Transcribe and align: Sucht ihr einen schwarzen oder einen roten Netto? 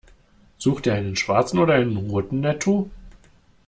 Sucht 0.57 0.87
ihr 0.87 0.95
einen 0.95 1.15
schwarzen 1.15 1.59
oder 1.59 1.75
einen 1.75 1.95
roten 1.95 2.39
Netto? 2.39 2.89